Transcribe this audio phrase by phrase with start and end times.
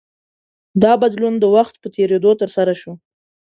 [0.83, 2.91] دا بدلون د وخت په تېرېدو ترسره شو.